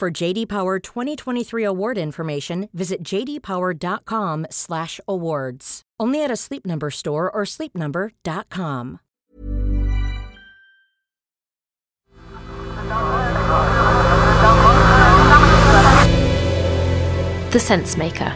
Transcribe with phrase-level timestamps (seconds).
[0.00, 5.82] For JD Power 2023 award information, visit jdpower.com/awards.
[6.00, 9.00] Only at a Sleep Number store or sleepnumber.com.
[17.50, 18.34] The Sense Maker.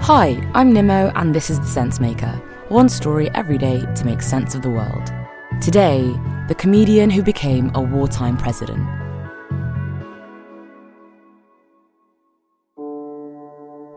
[0.00, 2.40] Hi, I'm Nimmo, and this is The Sense Maker.
[2.70, 5.12] One story every day to make sense of the world.
[5.60, 6.10] Today,
[6.48, 8.97] the comedian who became a wartime president.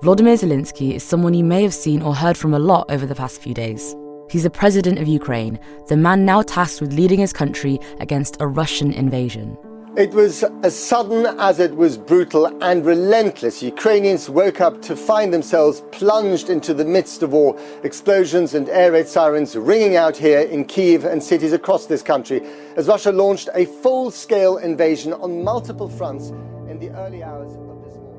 [0.01, 3.13] Vladimir Zelensky is someone you may have seen or heard from a lot over the
[3.13, 3.95] past few days.
[4.31, 8.47] He's the president of Ukraine, the man now tasked with leading his country against a
[8.47, 9.55] Russian invasion.
[9.95, 13.61] It was as sudden as it was brutal and relentless.
[13.61, 17.55] Ukrainians woke up to find themselves plunged into the midst of war.
[17.83, 22.41] Explosions and air raid sirens ringing out here in Kiev and cities across this country
[22.75, 26.29] as Russia launched a full scale invasion on multiple fronts
[26.67, 27.70] in the early hours.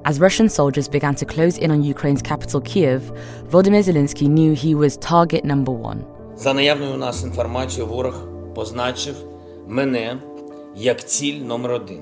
[0.06, 3.02] As Russian soldiers began to close in on Ukraine's capital Kiev,
[3.50, 6.00] Volodymyr Zelensky knew he was target number one.
[6.36, 9.16] За наявною у нас інформацією, ворог позначив
[9.68, 10.18] мене
[10.76, 12.02] як ціль номер один.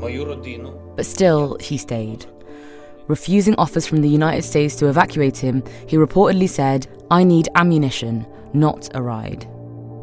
[0.00, 0.72] Мою родину.
[0.96, 2.26] But still, he stayed.
[3.08, 8.24] Refusing offers from the United States to evacuate him, he reportedly said, I need ammunition,
[8.54, 9.46] not a ride.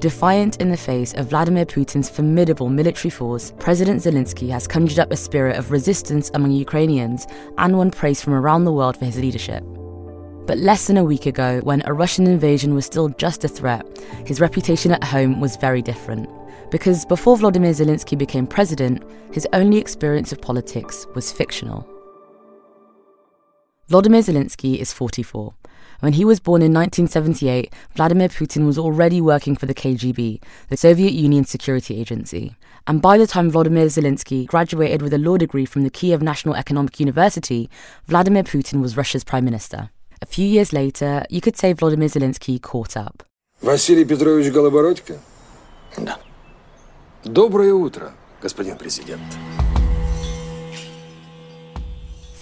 [0.03, 5.12] Defiant in the face of Vladimir Putin's formidable military force, President Zelensky has conjured up
[5.12, 9.17] a spirit of resistance among Ukrainians and won praise from around the world for his
[9.17, 9.62] leadership.
[10.44, 13.87] But less than a week ago, when a Russian invasion was still just a threat,
[14.26, 16.28] his reputation at home was very different.
[16.72, 21.88] Because before Vladimir Zelensky became president, his only experience of politics was fictional.
[23.87, 25.55] Vladimir Zelensky is 44.
[26.01, 30.78] When he was born in 1978, Vladimir Putin was already working for the KGB, the
[30.78, 32.56] Soviet Union security agency.
[32.85, 36.56] And by the time Volodymyr Zelensky graduated with a law degree from the Kiev National
[36.56, 37.69] Economic University,
[38.06, 39.90] Vladimir Putin was Russia's prime minister.
[40.22, 43.23] A few years later, you could say Volodymyr Zelensky caught up.
[43.62, 45.19] Василий Петрович Голобородько?
[45.97, 46.19] Да.
[47.23, 49.22] Доброе утро, господин президент.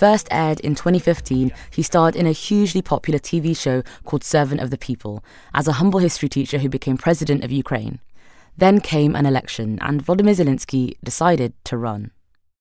[0.01, 4.71] First aired in 2015, he starred in a hugely popular TV show called Servant of
[4.71, 5.23] the People
[5.53, 7.99] as a humble history teacher who became president of Ukraine.
[8.57, 12.13] Then came an election, and Volodymyr Zelensky decided to run.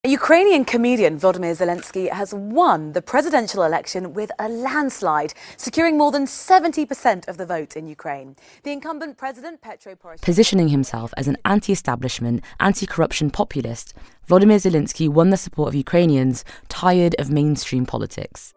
[0.08, 6.26] Ukrainian comedian Volodymyr Zelensky has won the presidential election with a landslide, securing more than
[6.26, 8.38] 70% of the vote in Ukraine.
[8.64, 10.22] The incumbent president, Petro Poroshenko.
[10.22, 13.94] Positioning himself as an anti establishment, anti corruption populist,
[14.26, 18.54] Volodymyr Zelensky won the support of Ukrainians tired of mainstream politics.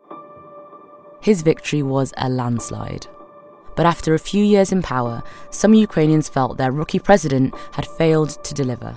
[1.21, 3.09] His victory was a landslide.
[3.75, 8.45] But after a few years in power, some Ukrainians felt their rookie president had failed
[8.45, 8.97] to deliver.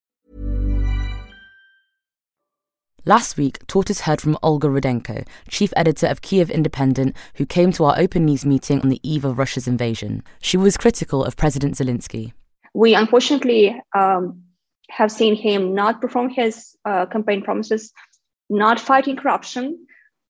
[3.05, 7.85] Last week, Tortoise heard from Olga Rudenko, chief editor of Kiev Independent, who came to
[7.85, 10.23] our open news meeting on the eve of Russia's invasion.
[10.39, 12.33] She was critical of President Zelensky.
[12.75, 14.43] We unfortunately um,
[14.91, 17.91] have seen him not perform his uh, campaign promises,
[18.51, 19.87] not fighting corruption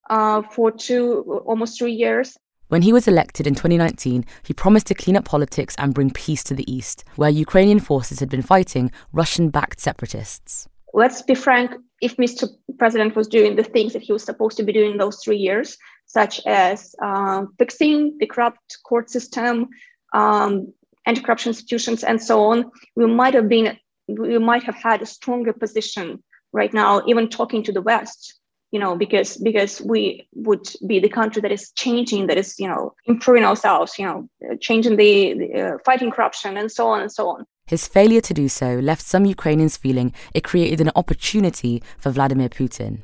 [0.09, 2.37] uh, for two, almost three years.
[2.69, 6.41] When he was elected in 2019, he promised to clean up politics and bring peace
[6.45, 10.69] to the east, where Ukrainian forces had been fighting Russian backed separatists.
[10.93, 12.49] Let's be frank, if Mr.
[12.79, 15.77] President was doing the things that he was supposed to be doing those three years,
[16.07, 19.69] such as uh, fixing the corrupt court system,
[20.13, 20.73] um,
[21.05, 23.77] anti-corruption institutions, and so on, we might have been,
[24.07, 26.21] we might have had a stronger position
[26.51, 28.37] right now, even talking to the West.
[28.71, 32.69] You know, because because we would be the country that is changing, that is you
[32.69, 34.29] know improving ourselves, you know,
[34.61, 37.45] changing the, the uh, fighting corruption and so on and so on.
[37.67, 42.49] His failure to do so left some Ukrainians feeling it created an opportunity for Vladimir
[42.49, 43.01] Putin.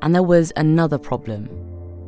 [0.00, 1.48] And there was another problem.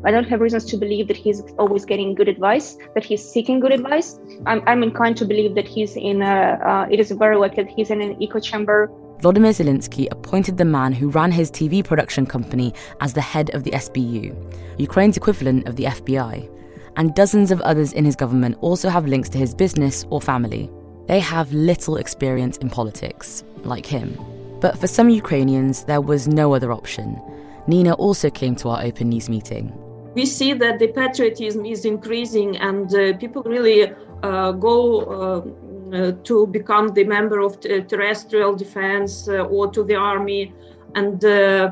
[0.02, 3.60] I don't have reasons to believe that he's always getting good advice, that he's seeking
[3.60, 4.18] good advice.
[4.46, 7.72] I'm, I'm inclined to believe that he's in a, uh, it is very likely that
[7.72, 8.90] he's in an echo chamber.
[9.20, 12.72] Vladimir Zelensky appointed the man who ran his TV production company
[13.02, 14.34] as the head of the SBU,
[14.78, 16.48] Ukraine's equivalent of the FBI.
[16.96, 20.70] And dozens of others in his government also have links to his business or family.
[21.10, 24.16] They have little experience in politics, like him.
[24.60, 27.20] But for some Ukrainians, there was no other option.
[27.66, 29.72] Nina also came to our open news meeting
[30.14, 33.92] we see that the patriotism is increasing and uh, people really
[34.22, 39.84] uh, go uh, uh to become the member of t- terrestrial defense uh, or to
[39.84, 40.52] the army
[40.96, 41.70] and uh,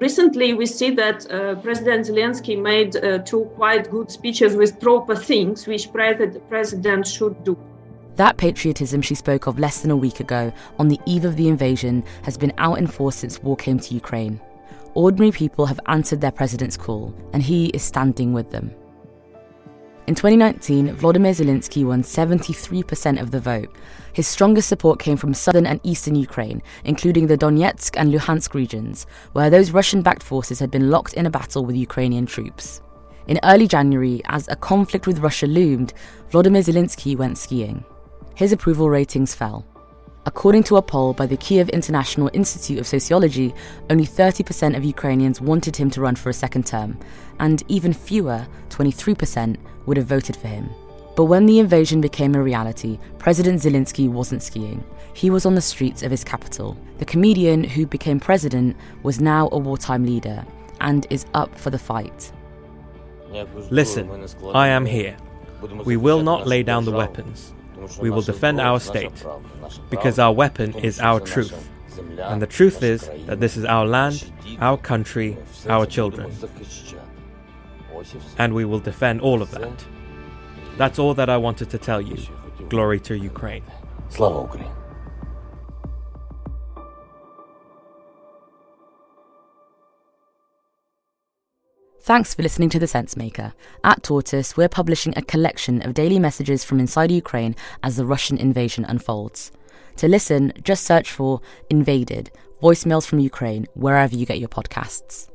[0.00, 1.18] recently we see that
[1.62, 2.92] president zelensky made
[3.30, 7.54] two quite good speeches with proper things which the president should do
[8.16, 11.48] that patriotism she spoke of less than a week ago on the eve of the
[11.48, 14.40] invasion has been out in force since war came to ukraine
[14.94, 18.72] ordinary people have answered their president's call, and he is standing with them.
[20.06, 23.74] In 2019, Volodymyr Zelensky won 73% of the vote.
[24.12, 29.06] His strongest support came from southern and eastern Ukraine, including the Donetsk and Luhansk regions,
[29.32, 32.82] where those Russian backed forces had been locked in a battle with Ukrainian troops.
[33.28, 35.94] In early January, as a conflict with Russia loomed,
[36.30, 37.82] Volodymyr Zelensky went skiing.
[38.34, 39.64] His approval ratings fell.
[40.26, 43.54] According to a poll by the Kiev International Institute of Sociology,
[43.90, 46.98] only 30% of Ukrainians wanted him to run for a second term,
[47.38, 50.68] and even fewer, 23%, would have voted for him.
[51.14, 54.82] But when the invasion became a reality, President Zelensky wasn't skiing.
[55.12, 56.76] He was on the streets of his capital.
[56.98, 60.44] The comedian who became president was now a wartime leader
[60.80, 62.32] and is up for the fight.
[63.70, 64.10] Listen,
[64.54, 65.16] I am here.
[65.84, 67.52] We will not lay down the weapons.
[68.00, 69.24] We will defend our state
[69.90, 71.68] because our weapon is our truth.
[72.18, 75.36] And the truth is that this is our land, our country,
[75.68, 76.32] our children.
[78.38, 79.84] And we will defend all of that.
[80.76, 82.16] That's all that I wanted to tell you.
[82.68, 83.62] Glory to Ukraine.
[84.08, 84.83] Slava Ukraine.
[92.04, 93.54] Thanks for listening to The Sense Maker.
[93.82, 98.36] At Tortoise, we're publishing a collection of daily messages from inside Ukraine as the Russian
[98.36, 99.52] invasion unfolds.
[99.96, 101.40] To listen, just search for
[101.70, 102.30] Invaded
[102.62, 105.30] Voicemails from Ukraine wherever you get your podcasts.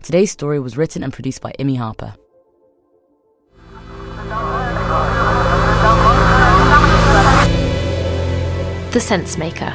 [0.00, 2.14] Today's story was written and produced by Imi Harper.
[8.92, 9.74] The Sense Maker